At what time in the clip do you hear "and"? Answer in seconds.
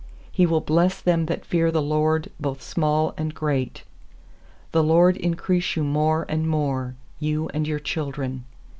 3.19-3.35, 6.27-6.49, 7.53-7.67